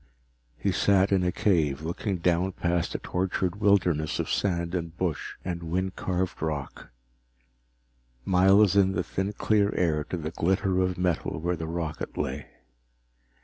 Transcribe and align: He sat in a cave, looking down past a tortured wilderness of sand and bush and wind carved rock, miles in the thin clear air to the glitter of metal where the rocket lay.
He 0.57 0.71
sat 0.71 1.11
in 1.11 1.23
a 1.23 1.31
cave, 1.31 1.83
looking 1.83 2.17
down 2.17 2.53
past 2.53 2.95
a 2.95 2.97
tortured 2.97 3.57
wilderness 3.61 4.17
of 4.17 4.31
sand 4.31 4.73
and 4.73 4.97
bush 4.97 5.33
and 5.45 5.61
wind 5.61 5.95
carved 5.95 6.41
rock, 6.41 6.89
miles 8.25 8.75
in 8.75 8.93
the 8.93 9.03
thin 9.03 9.31
clear 9.33 9.71
air 9.75 10.03
to 10.05 10.17
the 10.17 10.31
glitter 10.31 10.79
of 10.81 10.97
metal 10.97 11.39
where 11.39 11.55
the 11.55 11.67
rocket 11.67 12.17
lay. 12.17 12.47